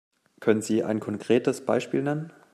Können 0.39 0.63
Sie 0.63 0.83
ein 0.83 0.99
konkretes 0.99 1.63
Beispiel 1.63 2.01
nennen? 2.01 2.33